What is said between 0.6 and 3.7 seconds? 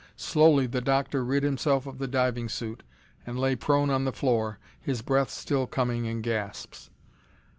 the Doctor rid himself of the diving suit and lay